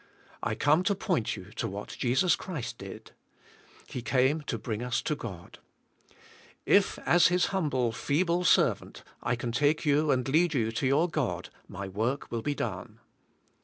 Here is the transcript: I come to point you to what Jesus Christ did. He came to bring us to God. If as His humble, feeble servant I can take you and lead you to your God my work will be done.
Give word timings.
I 0.41 0.55
come 0.55 0.81
to 0.85 0.95
point 0.95 1.35
you 1.37 1.51
to 1.51 1.67
what 1.67 1.89
Jesus 1.89 2.35
Christ 2.35 2.79
did. 2.79 3.11
He 3.87 4.01
came 4.01 4.41
to 4.49 4.57
bring 4.57 4.81
us 4.81 4.99
to 5.03 5.15
God. 5.15 5.59
If 6.65 6.97
as 7.05 7.27
His 7.27 7.45
humble, 7.53 7.91
feeble 7.91 8.43
servant 8.43 9.03
I 9.21 9.35
can 9.35 9.51
take 9.51 9.85
you 9.85 10.09
and 10.09 10.27
lead 10.27 10.55
you 10.55 10.71
to 10.71 10.87
your 10.87 11.07
God 11.07 11.49
my 11.67 11.87
work 11.87 12.31
will 12.31 12.41
be 12.41 12.55
done. 12.55 12.99